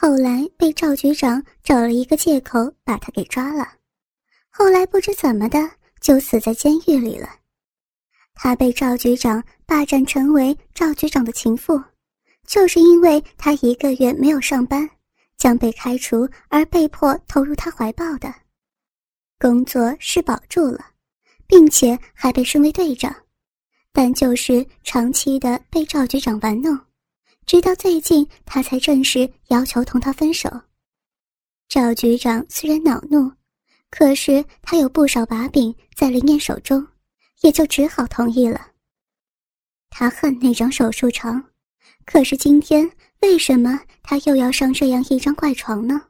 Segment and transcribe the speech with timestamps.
[0.00, 3.66] 后来被赵局长找了一个借口把他给抓了，
[4.48, 5.58] 后来不知怎么的
[6.00, 7.28] 就死在监狱里了。
[8.32, 11.82] 他被赵局长霸占成为赵局长的情妇，
[12.46, 14.88] 就是因为他一个月没有上班，
[15.36, 18.32] 将被开除而被迫投入他怀抱的。
[19.40, 20.78] 工作是保住了，
[21.48, 23.12] 并且还被升为队长，
[23.92, 26.78] 但就是长期的被赵局长玩弄。
[27.48, 30.50] 直到最近，他才正式要求同他分手。
[31.66, 33.32] 赵局长虽然恼怒，
[33.88, 36.86] 可是他有不少把柄在林燕手中，
[37.40, 38.72] 也就只好同意了。
[39.88, 41.42] 他恨那张手术床，
[42.04, 42.90] 可是今天
[43.22, 46.02] 为什么他又要上这样一张怪床呢？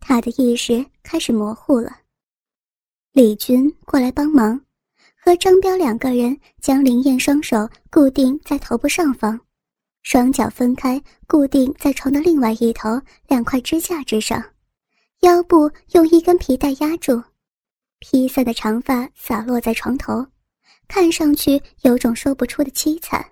[0.00, 1.98] 他的意识开始模糊了。
[3.12, 4.60] 李军过来帮忙，
[5.22, 9.38] 和张彪两个人将林燕双手固定在头部上方。
[10.02, 14.42] 双脚分开，固定在床的另外一头两块支架之上，
[15.20, 17.22] 腰部用一根皮带压住，
[17.98, 20.26] 披散的长发洒落在床头，
[20.86, 23.24] 看上去有种说不出的凄惨。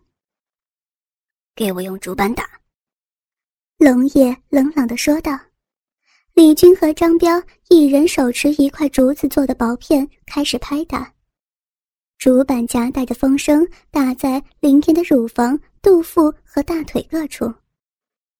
[1.54, 2.44] 给我用竹板打。
[3.78, 5.38] 龙爷冷冷地说道。
[6.34, 11.10] 李军和张彪一人手持一块竹子做的薄片，开始拍打。
[12.18, 15.58] 竹板夹带着风声打在林天的乳房。
[15.86, 17.48] 肚腹和大腿各处，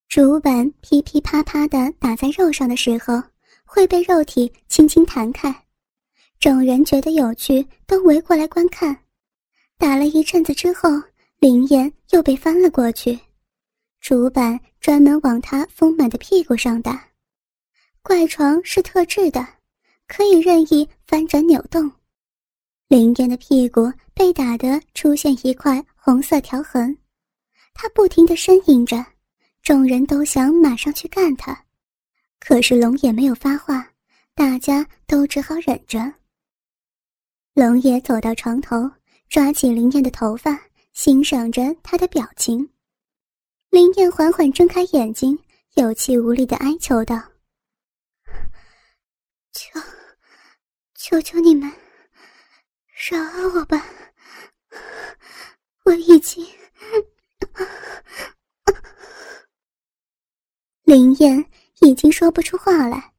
[0.09, 3.23] 竹板噼噼啪啪的打在肉上的时候，
[3.65, 5.55] 会被肉体轻轻弹开。
[6.41, 8.99] 众人觉得有趣，都围过来观看。
[9.79, 10.91] 打了一阵子之后，
[11.39, 13.17] 林燕又被翻了过去，
[14.01, 17.01] 竹板专门往她丰满的屁股上打。
[18.03, 19.47] 怪床是特制的，
[20.09, 21.89] 可以任意翻转扭动。
[22.89, 26.99] 林燕的屁股被打得出现一块红色条痕。
[27.79, 29.05] 他不停地呻吟着，
[29.63, 31.65] 众人都想马上去干他，
[32.41, 33.93] 可是龙爷没有发话，
[34.35, 36.15] 大家都只好忍着。
[37.53, 38.91] 龙爷走到床头，
[39.29, 40.59] 抓起林燕的头发，
[40.95, 42.67] 欣赏着她的表情。
[43.69, 45.39] 林燕缓缓睁开眼睛，
[45.75, 47.23] 有气无力地哀求道
[49.53, 49.79] ：“求，
[50.95, 51.71] 求求你们，
[53.11, 53.85] 饶了我吧！
[55.85, 56.47] 我已经……”
[60.85, 61.45] 林燕
[61.81, 63.13] 已经说不出话来，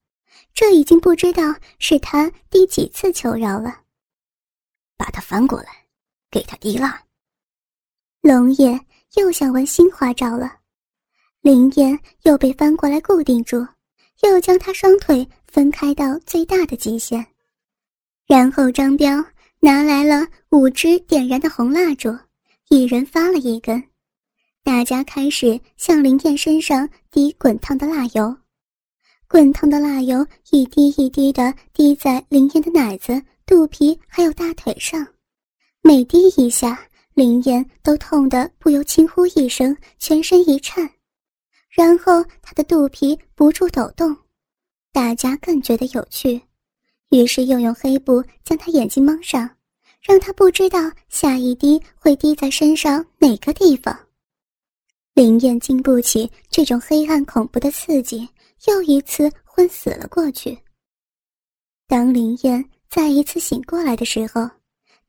[0.54, 1.44] 这已经不知道
[1.80, 3.82] 是他第几次求饶了。
[4.96, 5.86] 把他翻过来，
[6.32, 7.04] 给他滴蜡。
[8.22, 8.80] 龙爷
[9.16, 10.58] 又想玩新花招了，
[11.42, 13.68] 林燕又被翻过来固定住，
[14.22, 17.26] 又将他双腿分开到最大的极限，
[18.26, 19.24] 然后张彪
[19.60, 22.18] 拿来了五支点燃的红蜡烛，
[22.70, 23.82] 一人发了一根。
[24.68, 28.36] 大家开始向林燕身上滴滚烫的蜡油，
[29.26, 35.08] 滚烫的蜡油一滴一滴的滴在林燕的奶子、肚皮还有大腿上，
[35.82, 36.78] 每滴一下，
[37.14, 40.90] 林燕都痛得不由轻呼一声，全身一颤，
[41.70, 44.14] 然后她的肚皮不住抖动，
[44.92, 46.42] 大家更觉得有趣，
[47.12, 49.50] 于是又用黑布将她眼睛蒙上，
[50.02, 53.98] 让她不知道下一滴会滴在身上哪个地方。
[55.18, 58.30] 林燕经不起这种黑暗恐怖的刺激，
[58.68, 60.56] 又一次昏死了过去。
[61.88, 64.48] 当林燕再一次醒过来的时候，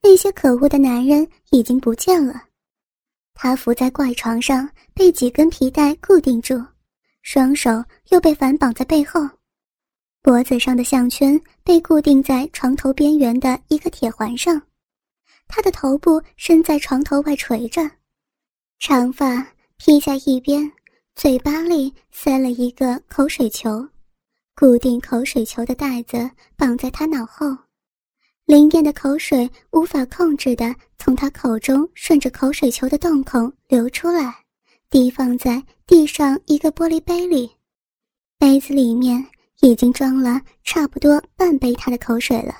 [0.02, 2.42] 那些可恶的男人已经不见了。
[3.34, 6.64] 她伏在怪床上，被几根皮带固定住，
[7.20, 9.20] 双手又被反绑在背后，
[10.22, 14.58] 脖子上的项圈被固定在床头边缘的一个铁环上。
[15.46, 17.82] 她的头部伸在床头外垂着，
[18.78, 19.46] 长发。
[19.78, 20.70] 披在一边，
[21.14, 23.88] 嘴巴里塞了一个口水球，
[24.56, 27.56] 固定口水球的带子绑在他脑后。
[28.44, 34.34] 林燕的口水无法控制的从他口中顺着口水球的洞孔流出来，
[34.90, 37.48] 滴放在地上一个玻璃杯里。
[38.36, 39.24] 杯子里面
[39.60, 42.52] 已经装了差不多半杯他的口水了。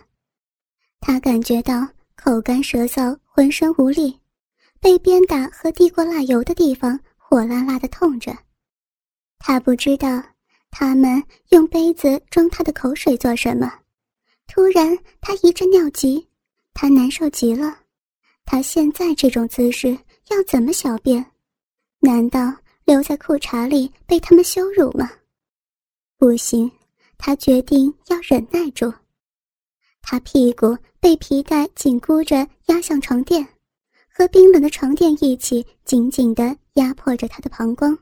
[1.01, 4.17] 他感觉到口干舌燥，浑身无力，
[4.79, 6.99] 被鞭打和滴过蜡油的地方。
[7.31, 8.35] 火辣辣的痛着，
[9.39, 10.23] 他不知道
[10.71, 13.71] 他们用杯子装他的口水做什么？
[14.47, 16.27] 突然，他一阵尿急，
[16.73, 17.81] 他难受极了。
[18.47, 19.91] 他现在这种姿势
[20.31, 21.23] 要怎么小便？
[21.99, 22.51] 难道
[22.87, 25.11] 留在裤衩里被他们羞辱吗？
[26.17, 26.71] 不行，
[27.19, 28.91] 他决定要忍耐住。
[30.01, 33.47] 他屁股被皮带紧箍着压向床垫，
[34.11, 37.97] 和冰冷的床垫一起紧紧地压迫着他的膀胱。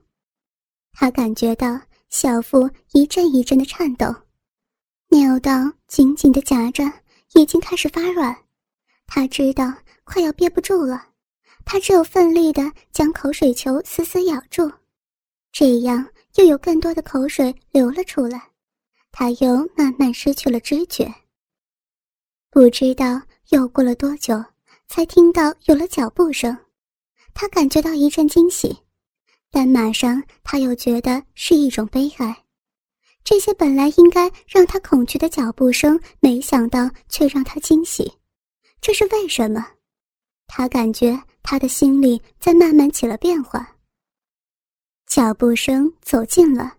[0.92, 4.14] 他感觉到小腹一阵一阵的颤抖，
[5.08, 5.52] 尿道
[5.88, 6.84] 紧紧的夹着，
[7.34, 8.34] 已经开始发软。
[9.06, 9.72] 他知道
[10.04, 11.08] 快要憋不住了，
[11.64, 14.70] 他只有奋力的将口水球死死咬住，
[15.52, 16.06] 这样
[16.36, 18.50] 又有更多的口水流了出来，
[19.12, 21.12] 他又慢慢失去了知觉。
[22.50, 23.20] 不知道
[23.50, 24.42] 又过了多久，
[24.88, 26.56] 才听到有了脚步声。
[27.38, 28.74] 他感觉到一阵惊喜，
[29.50, 32.44] 但马上他又觉得是一种悲哀。
[33.22, 38.10] 这些本来应该让他恐惧的脚步声，没想到却让他惊喜。
[38.80, 39.72] 这是为什么？
[40.46, 43.76] 他感觉他的心里在慢慢起了变化。
[45.06, 46.78] 脚步声走近了，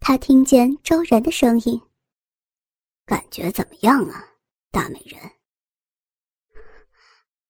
[0.00, 1.80] 他听见周然的声音
[3.06, 4.22] ：“感觉怎么样啊？”
[4.70, 5.18] 大美人，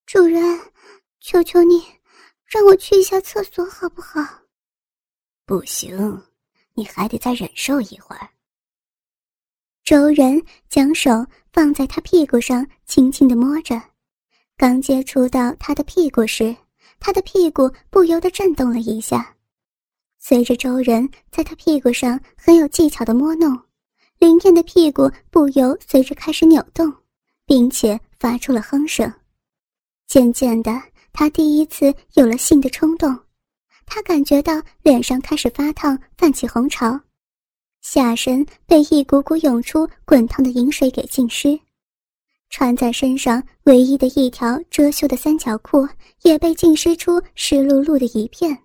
[0.05, 0.71] 主人，
[1.19, 1.83] 求求你，
[2.45, 4.21] 让我去一下厕所好不好？
[5.45, 6.21] 不行，
[6.73, 8.29] 你还得再忍受一会儿。
[9.83, 11.11] 周人将手
[11.51, 13.81] 放在他屁股上，轻轻的摸着。
[14.57, 16.55] 刚接触到他的屁股时，
[16.99, 19.35] 他的屁股不由得震动了一下。
[20.17, 23.59] 随着周人在他屁股上很有技巧的摸弄，
[24.19, 26.93] 林燕的屁股不由随着开始扭动。
[27.47, 29.13] 并且发出了哼声，
[30.07, 30.71] 渐渐的，
[31.17, 33.17] 他第一次有了性的冲动。
[33.85, 36.99] 他感觉到脸上开始发烫，泛起红潮，
[37.81, 41.57] 下身被一股股涌出滚烫的饮水给浸湿，
[42.49, 45.87] 穿在身上唯一的一条遮羞的三角裤
[46.23, 48.57] 也被浸湿出湿漉漉的一片。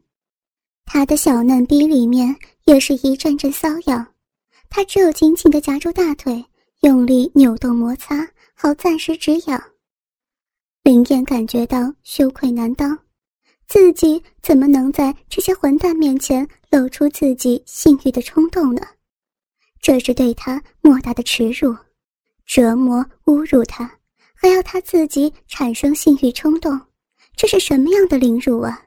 [0.87, 4.05] 他的小嫩逼里面也是一阵阵瘙痒，
[4.69, 6.44] 他只有紧紧地夹住大腿，
[6.81, 8.29] 用力扭动摩擦。
[8.56, 9.62] 好暂时止痒。
[10.82, 12.99] 林燕感觉到羞愧难当，
[13.67, 18.81] 自己怎么能在这些混蛋面前露出自己性欲的冲动呢？
[19.81, 21.77] 这是对他莫大的耻辱、
[22.47, 23.91] 折磨、侮辱他，
[24.35, 26.81] 还要他自己产生性欲冲动，
[27.37, 28.87] 这是什么样的凌辱啊！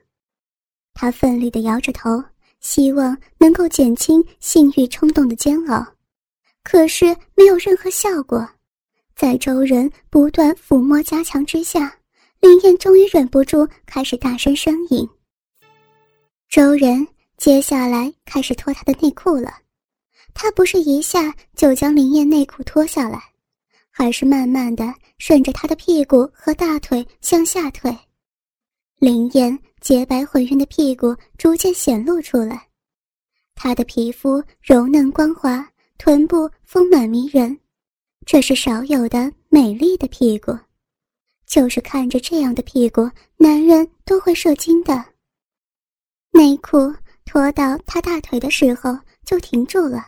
[0.96, 2.24] 他奋力地摇着头，
[2.60, 5.86] 希望能够减轻性欲冲动的煎熬，
[6.63, 7.06] 可是
[7.36, 8.50] 没有任何效果。
[9.15, 11.95] 在周人不断抚摸加强之下，
[12.39, 15.07] 林燕终于忍不住开始大声呻吟。
[16.50, 17.07] 周人
[17.38, 19.54] 接下来开始脱她的内裤了，
[20.33, 23.21] 他不是一下就将林燕内裤脱下来，
[23.98, 27.95] 而是慢慢的顺着她的屁股和大腿向下退。
[28.98, 32.68] 林燕洁白浑圆的屁股逐渐显露出来，
[33.56, 35.68] 她的皮肤柔嫩光滑，
[35.98, 37.57] 臀部丰满迷人。
[38.25, 40.58] 这是少有的美丽的屁股，
[41.46, 45.04] 就是看着这样的屁股，男人都会射精的。
[46.31, 46.78] 内裤
[47.25, 50.08] 脱到他大腿的时候就停住了，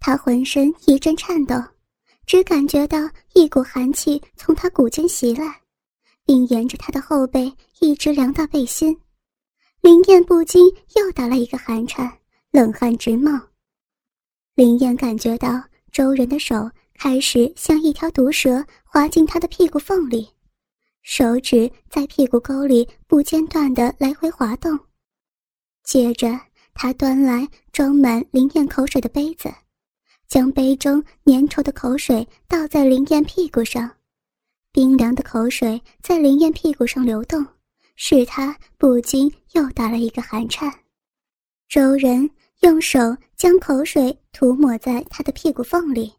[0.00, 1.54] 他浑身一阵颤抖，
[2.26, 2.98] 只感觉到
[3.34, 5.62] 一股寒气从他骨间袭来，
[6.24, 8.98] 并沿着他的后背一直凉到背心。
[9.80, 10.66] 林燕不禁
[10.96, 12.12] 又打了一个寒颤，
[12.50, 13.40] 冷汗直冒。
[14.56, 16.68] 林燕感觉到周人的手。
[16.98, 20.28] 开始像一条毒蛇滑进他的屁股缝里，
[21.02, 24.76] 手指在屁股沟里不间断的来回滑动。
[25.84, 26.28] 接着，
[26.74, 29.48] 他端来装满林燕口水的杯子，
[30.26, 33.88] 将杯中粘稠的口水倒在林燕屁股上，
[34.72, 37.46] 冰凉的口水在林燕屁股上流动，
[37.94, 40.68] 使他不禁又打了一个寒颤。
[41.68, 42.28] 周人
[42.62, 42.98] 用手
[43.36, 46.12] 将口水涂抹在他的屁股缝里。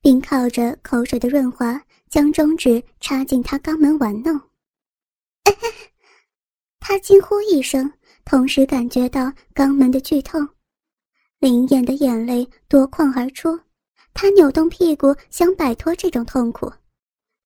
[0.00, 4.40] 并靠着口水的润滑，将中指插进他肛门玩弄。
[6.78, 7.92] 他惊呼一声，
[8.24, 10.48] 同时感觉到肛门的剧痛，
[11.38, 13.58] 林燕的眼泪夺眶而出。
[14.12, 16.72] 他扭动屁股想摆脱这种痛苦，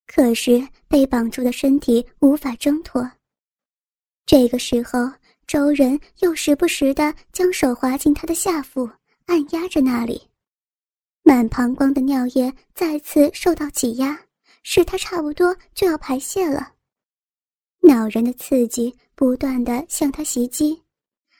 [0.07, 3.07] 可是被绑住的身体无法挣脱。
[4.25, 5.11] 这个时候，
[5.45, 8.89] 周人又时不时地将手滑进他的下腹，
[9.27, 10.27] 按压着那里。
[11.27, 14.15] 满膀胱的尿液再次受到挤压，
[14.61, 16.73] 使他差不多就要排泄了。
[17.81, 20.79] 恼人的刺激不断的向他袭击，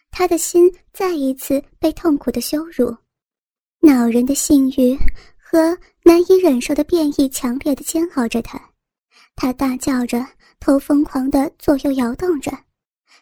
[0.10, 2.98] 他的心再一次被痛苦的羞辱。
[3.80, 4.98] 恼人的性欲
[5.38, 8.60] 和难以忍受的变异强烈的煎熬着他，
[9.36, 10.26] 他大叫着，
[10.60, 12.52] 头疯狂的左右摇动着，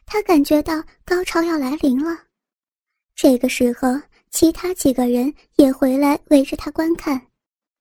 [0.06, 2.18] 他感觉到高潮要来临了。
[3.16, 3.90] 这个时候，
[4.34, 7.22] 其他几个人也回来围着他观看，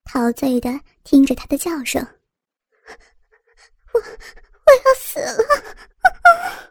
[0.04, 2.06] 陶醉的听着他的叫声
[3.94, 5.42] ：“我我要死了！”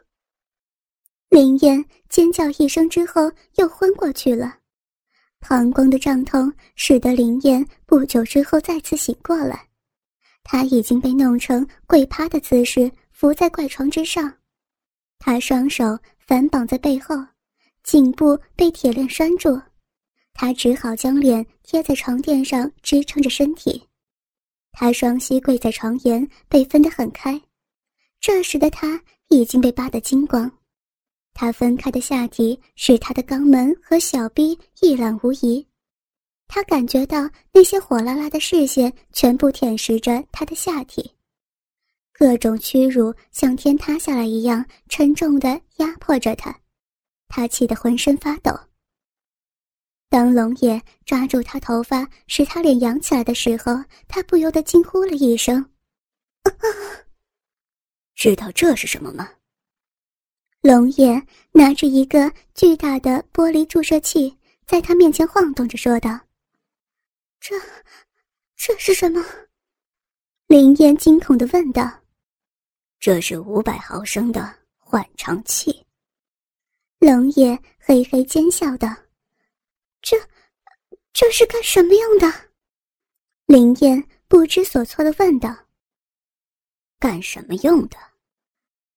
[1.30, 4.60] 林燕尖叫一声之后，又昏过去了。
[5.40, 9.68] 膀胱的胀痛使得林燕不久之后再次醒过来，
[10.44, 14.32] 她已经被弄成跪趴的姿势，伏在怪床之上，
[15.18, 17.16] 她双手反绑在背后，
[17.82, 19.60] 颈部被铁链拴住，
[20.34, 23.86] 他只好将脸贴在床垫上支撑着身体，
[24.72, 27.40] 他双膝跪在床沿，被分得很开，
[28.20, 30.50] 这时的他已经被扒得精光。
[31.34, 35.66] 他分开的下体使他的肛门和小臂一览无遗，
[36.46, 41.10] 他感觉到那些火辣辣的视线全部舔食着他的下体，
[42.12, 46.54] 各种屈辱像天塌下来一样沉重的压迫着他，
[47.28, 48.52] 他气得浑身发抖。
[50.12, 55.64] 当龙爷抓住他头发使他脸扬起来的时候，他不由得惊呼了一声
[58.14, 59.26] ：“知道这是什么吗？”
[60.60, 61.14] 龙爷
[61.52, 66.20] 拿着一个巨大的玻璃注射器，在他面前晃动着，说道
[67.40, 67.58] ：“这，
[68.54, 69.24] 这是什么？”
[70.46, 71.90] 林燕惊恐的问道
[73.00, 75.86] ：“这是五百毫升的缓肠器。”
[77.00, 78.94] 龙爷嘿嘿奸笑道
[80.02, 80.16] ：“这，
[81.12, 82.50] 这是干什么用的？”
[83.46, 85.56] 林燕不知所措的问道
[87.00, 87.96] ：“干什么用的？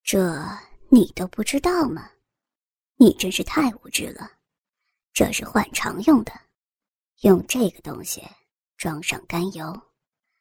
[0.03, 0.43] 这……”
[0.87, 2.09] 你都不知道吗？
[2.95, 4.31] 你真是太无知了。
[5.11, 6.31] 这是换肠用的，
[7.21, 8.23] 用这个东西
[8.77, 9.81] 装上甘油，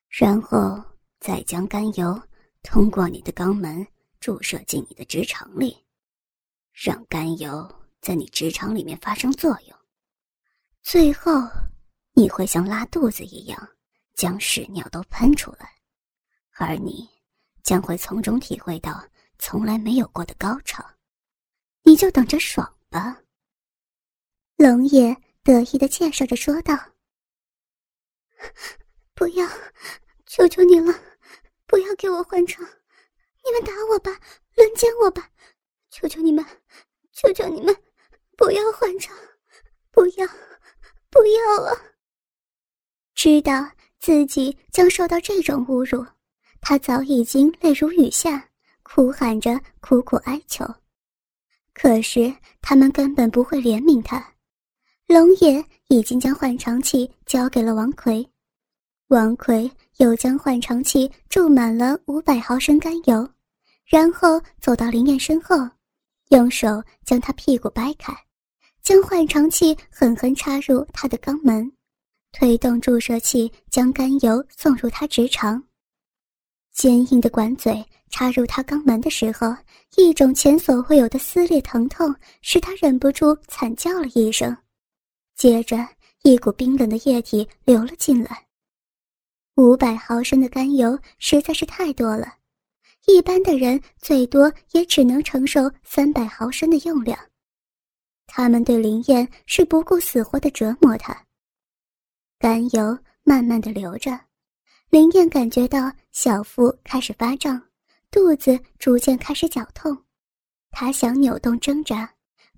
[0.09, 0.81] 然后
[1.19, 2.23] 再将甘油
[2.63, 3.85] 通过你的肛门
[4.21, 5.85] 注射进你的直肠里，
[6.71, 9.74] 让甘油在你直肠里面发生作用，
[10.85, 11.33] 最后
[12.13, 13.69] 你会像拉肚子一样
[14.15, 15.75] 将屎尿都喷出来，
[16.53, 17.09] 而你
[17.63, 19.05] 将会从中体会到。
[19.37, 20.83] 从来没有过的高潮，
[21.83, 23.21] 你就等着爽吧。”
[24.57, 26.79] 龙爷得意的介绍着说道。
[29.13, 29.47] “不要，
[30.27, 30.95] 求求你了，
[31.67, 32.65] 不要给我换肠！
[33.45, 34.13] 你们打我吧，
[34.55, 35.29] 轮奸我吧！
[35.91, 36.45] 求求你们，
[37.13, 37.75] 求求你们，
[38.37, 39.15] 不要换肠！
[39.91, 40.27] 不要，
[41.15, 41.73] 不要啊！”
[43.17, 43.67] 知道
[44.01, 46.05] 自己将受到这种侮辱，
[46.61, 48.51] 他早已经泪如雨下。
[48.83, 50.63] 哭喊着，苦苦哀求，
[51.73, 54.35] 可是他们根本不会怜悯他。
[55.07, 58.25] 龙爷已经将换肠器交给了王奎，
[59.09, 63.27] 王奎又将换肠器注满了五百毫升甘油，
[63.87, 65.57] 然后走到林燕身后，
[66.29, 68.15] 用手将她屁股掰开，
[68.85, 71.73] 将换肠器狠狠插入他的肛门，
[72.33, 75.61] 推动注射器将甘油送入他直肠。
[76.73, 77.85] 坚硬的管嘴。
[78.11, 79.53] 插入他肛门的时候，
[79.97, 84.57] 一种前所未有的撕裂疼痛使他忍不住惨叫了一声，
[85.35, 85.77] 接着
[86.23, 88.47] 一股冰冷的液体流了进来。
[89.57, 92.35] 五百毫升的甘油实在是太多了，
[93.09, 97.19] 一般的人最多也只能承受三百毫升的用量。
[98.27, 101.17] 他们对林燕是不顾死活的折磨他。
[102.39, 104.19] 甘油慢慢的流着，
[104.91, 107.61] 林燕感觉到小腹开始发胀。
[108.11, 109.97] 肚子逐渐开始绞痛，
[110.71, 112.09] 他想扭动挣扎，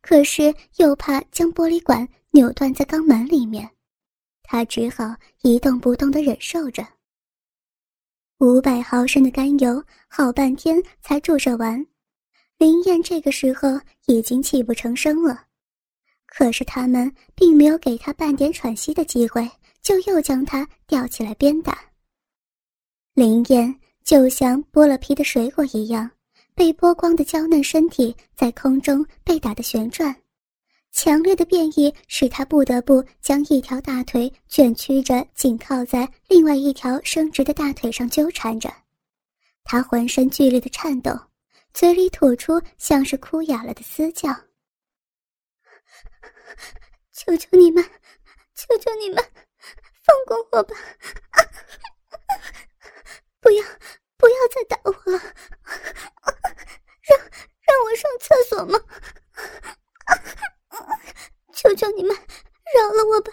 [0.03, 3.71] 可是又怕将玻璃管扭断在肛门里面，
[4.43, 6.87] 他只好一动不动的忍受着。
[8.41, 11.87] 五百毫升的甘油，好半天才注射完。
[12.59, 15.46] 林燕这个时候已经泣不成声了，
[16.37, 19.51] 可是他们并没有给他半点喘息的机会，
[19.81, 21.79] 就又将他吊起来鞭打。
[23.15, 23.75] 林燕。
[24.05, 26.09] 就像剥了皮的水果一样，
[26.55, 30.15] 被剥光的娇嫩身体在空中被打得旋转，
[30.93, 38.73] 强烈的变异使他不得不将一条大腿卷曲着紧靠在另外一条伸直的大腿上纠缠着，
[39.65, 41.11] 他浑身剧烈的颤抖，
[41.75, 44.31] 嘴里吐出像是哭哑了的嘶叫
[47.13, 47.83] ：“求求你们
[48.55, 49.23] 求求你们
[50.05, 50.75] 放过我吧！
[53.41, 53.65] 不要
[54.17, 55.19] 不要再打我了
[57.03, 57.19] 让
[57.67, 58.79] 让我上厕所吗？
[61.53, 62.15] 求求你们
[62.75, 63.33] 饶了我吧！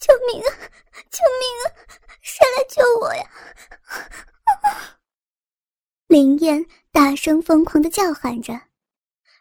[0.00, 0.50] 救命啊！
[1.10, 1.66] 救命啊！
[2.20, 3.30] 谁来救我呀？
[6.08, 8.60] 林燕大声疯狂的叫喊着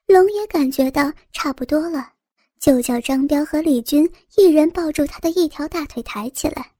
[0.08, 2.14] 龙也感觉到差不多了
[2.62, 6.72] 就叫张彪和李军一人抱住他的一条大腿抬起来，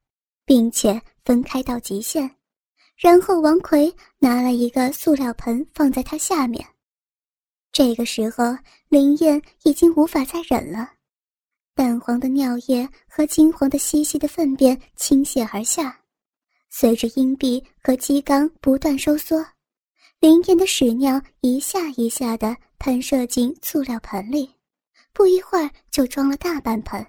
[0.46, 2.30] 并且分开到极限。
[2.96, 6.64] 然后王奎拿了一个塑料盆放在他下面。
[7.72, 8.56] 这个时候，
[8.88, 10.88] 林燕已经无法再忍了，
[11.74, 16.00] 淡黄的尿液和金黄的稀稀的粪便倾泻而下，
[16.70, 19.44] 随着阴壁和肌缸不断收缩，
[20.20, 24.48] 林燕的屎尿一下一下的喷射进塑料盆里，
[25.12, 27.06] 不一会儿就装了大半盆。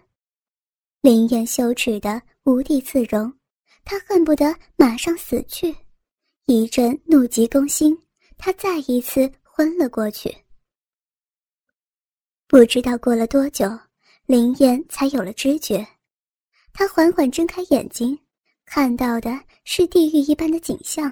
[1.01, 3.31] 林燕羞耻的无地自容，
[3.83, 5.75] 她恨不得马上死去。
[6.45, 7.97] 一阵怒急攻心，
[8.37, 10.35] 她再一次昏了过去。
[12.47, 13.65] 不知道过了多久，
[14.25, 15.85] 林燕才有了知觉。
[16.73, 18.17] 她缓缓睁开眼睛，
[18.65, 21.11] 看到的是地狱一般的景象。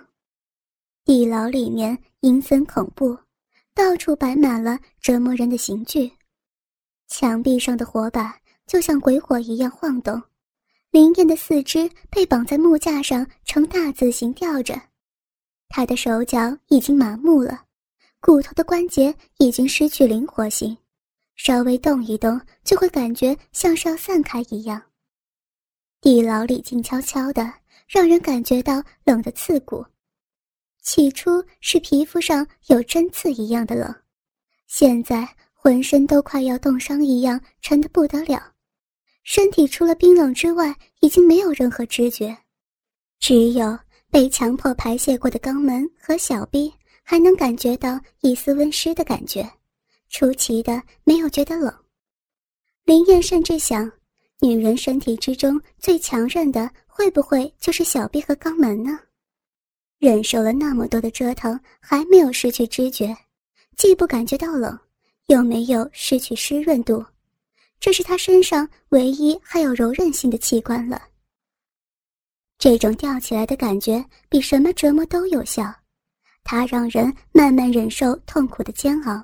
[1.04, 3.18] 地牢里面阴森恐怖，
[3.74, 6.12] 到处摆满了折磨人的刑具，
[7.12, 8.34] 墙壁上的火把
[8.65, 10.20] 就像鬼火一样晃动。
[10.91, 14.82] 林燕的四肢被绑在木架上，呈大字形吊着，
[15.68, 17.65] 她的手脚已经麻木了，
[18.22, 20.75] 骨头的关节已经失去灵活性。
[21.36, 24.82] 稍微动一动，就会感觉像是要散开一样。
[26.00, 27.53] 地牢里静悄悄的，
[27.89, 29.86] 让人感觉到冷的刺骨。
[30.82, 33.94] 起初是皮肤上有针刺一样的冷，
[34.68, 35.27] 现在
[35.63, 38.41] 浑身都快要冻伤一样，沉得不得了。
[39.22, 42.36] 身体除了冰冷之外，已经没有任何知觉，
[43.20, 43.77] 只有
[44.10, 49.48] 被强迫排泄过的肛门和小臂还能感觉到一丝温湿的感觉。
[50.10, 51.72] 出奇的没有觉得冷，
[52.84, 53.89] 林燕甚至想，
[54.39, 59.00] 女人身体之中最强韧的会不会就是小臂和肛门呢？
[60.00, 63.16] 忍受了那么多的折腾，还没有失去知觉，
[63.77, 64.75] 既不感觉到冷，
[65.27, 67.05] 又没有失去湿润度，
[67.79, 71.01] 这是他身上唯一还有柔韧性的器官了。
[72.57, 75.64] 这种吊起来的感觉比什么折磨都有效，
[76.44, 79.24] 它让人慢慢忍受痛苦的煎熬。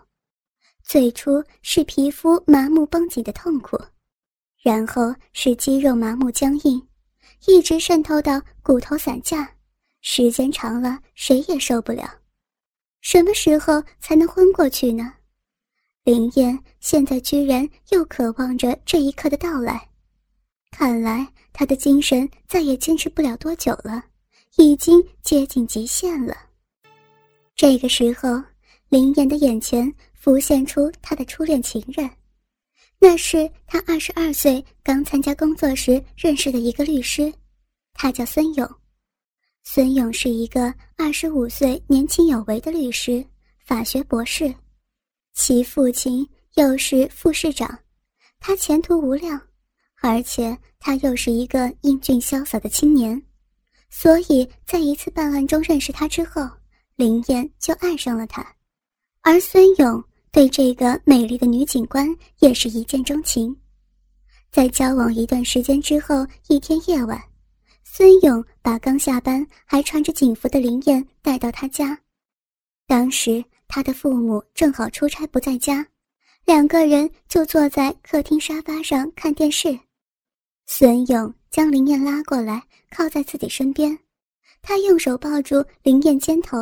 [0.84, 3.78] 最初是皮肤麻木绷紧的痛苦，
[4.64, 6.88] 然后是肌肉麻木僵硬，
[7.46, 9.54] 一直渗透到骨头散架，
[10.02, 12.10] 时间长了谁也受不了。
[13.02, 15.14] 什么时候才能昏过去呢？
[16.08, 19.90] 林燕现在居然又渴望着这一刻的到来，
[20.72, 24.02] 看来她的精神再也坚持不了多久了，
[24.56, 26.34] 已经接近极限了。
[27.58, 28.42] 这个时候，
[28.88, 29.94] 林燕的眼前。
[30.14, 32.10] 浮现出他的初恋情人，
[33.00, 37.34] 那是他二十二岁刚参加工作时认识的一个律师，
[37.94, 38.70] 他叫孙勇。
[39.64, 43.24] 孙勇是一个二十五岁年轻有为的律师，
[43.66, 44.54] 法学博士，
[45.40, 47.78] 其父亲又是副市长，
[48.40, 49.40] 他前途无量，
[50.02, 53.22] 而且他又是一个英俊潇洒的青年，
[53.92, 56.42] 所以在一次办案中认识他之后，
[56.96, 58.46] 林燕就爱上了他，
[59.22, 60.04] 而孙勇。
[60.30, 62.08] 对这个美丽的女警官
[62.40, 63.56] 也是一见钟情，
[64.52, 67.20] 在交往一段时间之后，一天夜晚，
[67.84, 71.98] 孙勇把刚下班还穿着警服的林燕带到他家。
[72.86, 75.86] 当时他的父母正好出差不在家，
[76.46, 79.78] 两个人就坐在客厅沙发上看电视。
[80.66, 83.98] 孙勇将林燕拉过来，靠在自己身边，
[84.62, 86.58] 他用手抱住林燕肩头。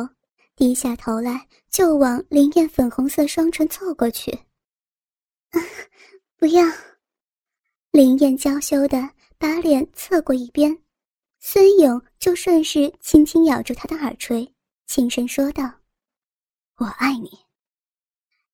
[0.54, 4.30] 低下头来，就往林燕粉红色双唇凑过去。
[5.50, 5.60] 啊
[6.38, 6.64] 不要！
[7.90, 10.76] 林燕娇羞的把脸侧过一边，
[11.40, 14.50] 孙勇就顺势轻轻咬住她的耳垂，
[14.86, 15.70] 轻声说道
[16.76, 17.30] ：“我爱你。”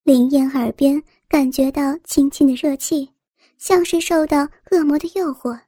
[0.04, 3.12] 林燕耳边感觉到轻轻的热气，
[3.58, 5.60] 像是受到恶魔的诱惑，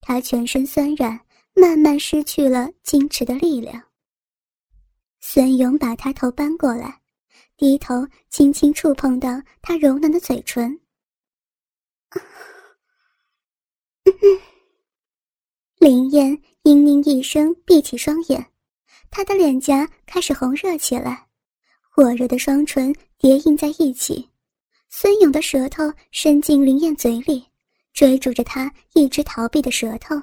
[0.00, 1.20] 她全身酸软，
[1.54, 3.82] 慢慢失去了矜持的力量。
[5.20, 7.00] 孙勇把他头搬过来，
[7.56, 10.80] 低头轻轻触碰到他柔嫩的嘴唇。
[15.78, 18.50] 林燕嘤嘤一声，闭起双眼，
[19.10, 21.27] 她的脸颊开始红热起来，
[21.98, 24.24] 火热的双唇叠印在一起。
[24.88, 27.44] 孙勇的舌头伸进林燕嘴里，
[27.92, 30.14] 追逐着她一直逃避的舌头。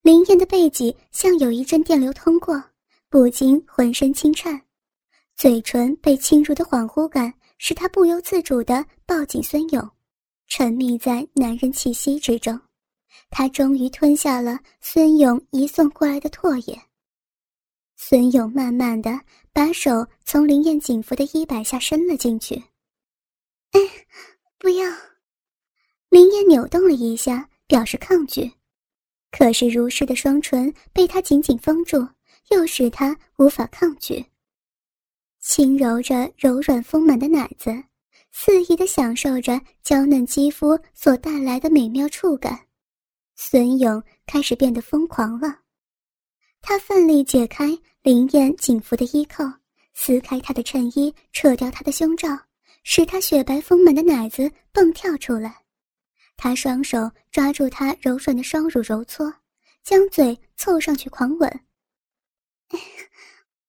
[0.00, 2.64] 林燕的背脊像有一阵电流通过。
[3.10, 4.58] 不禁浑身轻颤，
[5.36, 9.90] 嘴唇被侵入的恍惚感使他不由自主地抱紧孙勇，
[10.46, 12.58] 沉迷在男人气息之中。
[13.28, 16.80] 他终于吞下了孙勇移送过来的唾液。
[18.00, 19.20] 孙勇慢慢的
[19.52, 22.54] 把手从林燕颈服的衣摆下伸了进去。
[23.72, 23.80] 哎，
[24.56, 24.88] 不要！
[26.08, 28.50] 林燕扭动了一下，表示抗拒。
[29.32, 32.08] 可是如诗的双唇被他紧紧封住，
[32.50, 34.24] 又使他无法抗拒。
[35.40, 37.70] 轻揉着柔软丰满的奶子，
[38.30, 42.66] 肆意的享受着娇嫩肌肤所带来的美妙触感。
[43.34, 45.58] 孙勇开始变得疯狂了，
[46.68, 47.66] 他奋力解开
[48.02, 49.42] 林燕紧服的衣扣，
[49.94, 52.28] 撕开她的衬衣，扯掉她的胸罩，
[52.84, 55.64] 使她雪白丰满的奶子蹦跳出来。
[56.36, 59.32] 他双手抓住她柔软的双乳揉搓，
[59.82, 61.60] 将嘴凑上去狂吻。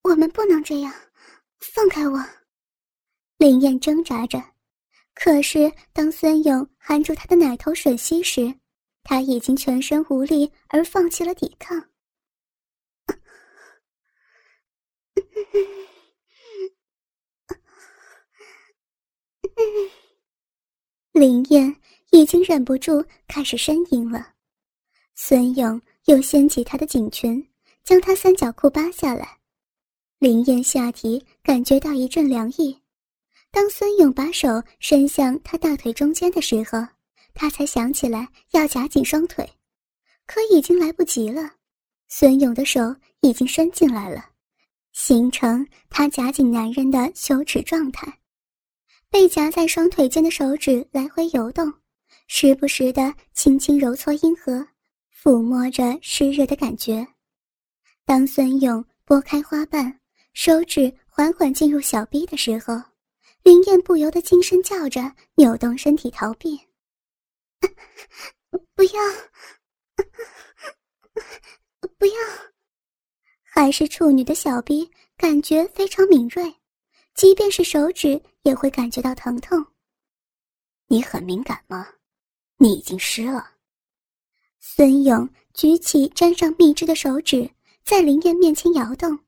[0.02, 0.94] 我们不能这样，
[1.62, 2.22] 放开我！
[3.38, 4.44] 林燕挣扎着，
[5.14, 8.54] 可是当孙勇含住她的奶头吮吸时，
[9.04, 11.82] 她已经全身无力而放弃了抵抗。
[21.13, 21.75] 林燕。
[22.12, 24.34] 已经忍不住开始呻吟了，
[25.13, 27.47] 孙勇又掀起她的颈裙，
[27.84, 29.38] 将她三角裤扒下来。
[30.17, 32.82] 林燕下体感觉到一阵凉意，
[33.52, 36.84] 当孙勇把手伸向她大腿中间的时候，
[37.36, 39.47] 她才想起来要夹紧双腿，
[40.25, 41.58] 可已经来不及了。
[42.08, 44.32] 孙勇的手已经伸进来了，
[45.02, 48.20] 形成他夹紧男人的羞耻状态，
[49.10, 51.74] 被夹在双腿间的手指来回游动。
[52.28, 54.68] 时不时的轻轻揉搓阴核，
[55.24, 57.08] 抚摸着湿热的感觉。
[58.04, 60.02] 当孙勇拨开花瓣，
[60.34, 62.74] 手指缓缓进入小臂的时候，
[63.42, 66.60] 林燕不由得轻声叫着，扭动身体逃避。
[68.76, 69.02] 不要，
[71.98, 72.14] 不要！
[73.62, 76.50] 还是处女的小臂感觉非常敏锐，
[77.13, 79.62] 即便是手指也会感觉到疼痛。
[80.88, 81.86] 你很敏感吗？
[82.56, 83.45] 你已经湿了。
[84.62, 87.52] 孙勇举起沾上蜜汁的手指，
[87.84, 89.19] 在林燕面前摇动。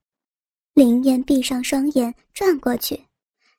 [0.75, 2.95] 林燕闭上双眼，转过去，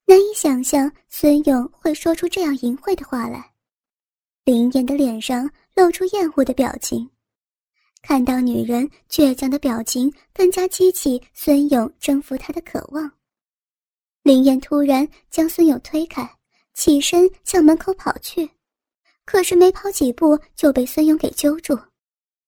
[0.06, 3.52] 难以想象孙勇会说出这样淫秽的话来。
[4.46, 7.10] 林燕的脸上露出厌恶的表情，
[8.02, 13.10] 看到女人倔强的表情，更加激起孙勇征服她的渴望。
[14.22, 16.28] 林燕突然将孙勇推开，
[16.74, 18.50] 起身向门口跑去。
[19.24, 21.78] 可是没跑几步就被孙勇给揪住，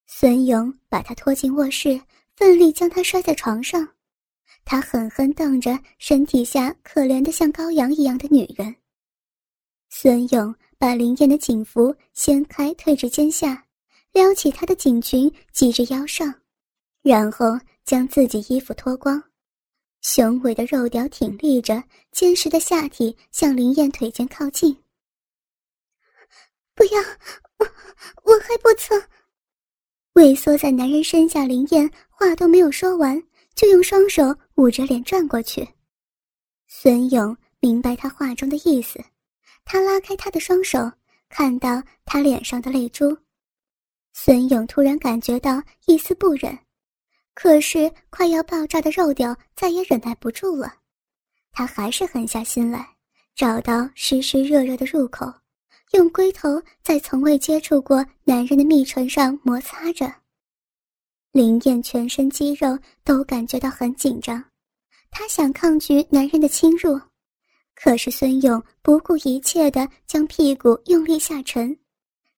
[0.07, 2.01] 孙勇把他拖进卧室，
[2.37, 3.89] 奋力将他摔在床上。
[4.65, 8.75] 他狠狠瞪着身体下可怜的像羔羊一样的女人。
[9.89, 13.65] 孙勇把林燕的警服掀开，退至肩下，
[14.15, 16.33] 撩起她的颈裙系至腰上，
[17.03, 19.21] 然后将自己衣服脱光，
[20.03, 24.73] 雄伟的肉屌挺立着，坚实的下体向林燕腿间靠近。
[26.77, 27.01] 不要，
[27.59, 27.67] 我
[28.23, 29.03] 我还不曾。
[30.13, 33.21] 畏缩在男人身下，林燕话都没有说完，
[33.57, 34.23] 就用双手
[34.55, 35.69] 捂着脸转过去。
[36.69, 39.03] 孙勇明白他话中的意思，
[39.65, 40.79] 他拉开他的双手，
[41.29, 43.17] 看到他脸上的泪珠。
[44.17, 46.57] 孙勇突然感觉到一丝不忍，
[47.35, 50.73] 可是快要爆炸的肉屌再也忍耐不住了，
[51.51, 52.89] 他还是狠下心来，
[53.35, 55.27] 找到湿湿热热的入口。
[55.91, 60.13] 用龟头在从未接触过男人的蜜唇上摩擦着，
[61.33, 64.43] 林燕全身肌肉都感觉到很紧张，
[65.11, 67.01] 她想抗拒男人的侵入，
[67.75, 71.77] 可是孙勇不顾一切地将屁股用力下沉，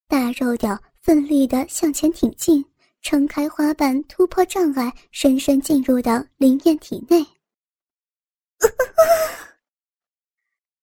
[0.07, 2.65] 大肉屌奋力地向前挺进，
[3.01, 7.25] 撑开花瓣，突破障碍，深深进入到林燕体内。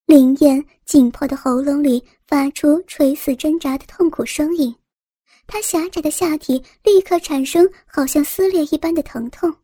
[0.07, 4.75] 林燕紧迫的喉咙里发出垂死挣扎的痛苦声音，
[5.47, 9.55] 她狭窄的下体立刻产生好像撕裂一般的疼痛。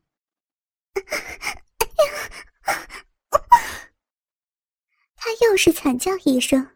[5.16, 6.68] 她又是惨叫一声。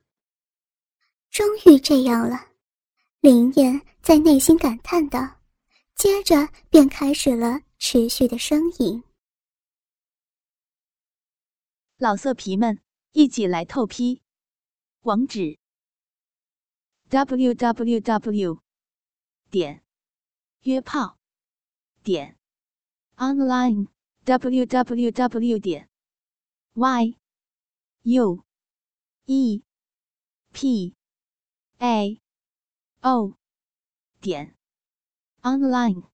[1.30, 2.46] 终于这样了，
[3.24, 5.40] 林燕在内心感叹道，
[5.94, 9.02] 接着便开始了持续的呻吟。
[11.96, 12.82] 老色皮们。
[13.12, 14.20] 一起来透批，
[15.02, 15.58] 网址
[17.08, 18.60] ：w w w
[19.50, 19.82] 点
[20.62, 21.16] 约炮
[22.02, 22.36] 点
[23.16, 23.86] online
[24.24, 25.88] w w w 点
[26.74, 27.16] y
[28.02, 28.44] u
[29.26, 29.62] e
[30.52, 30.94] p
[31.78, 32.20] a
[33.04, 33.36] o
[34.22, 34.56] 点
[35.42, 36.13] online。